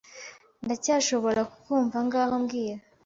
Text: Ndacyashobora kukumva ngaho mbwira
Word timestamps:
Ndacyashobora 0.65 1.41
kukumva 1.51 1.97
ngaho 2.05 2.35
mbwira 2.43 2.79